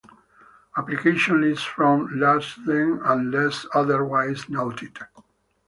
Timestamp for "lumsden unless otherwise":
2.19-4.49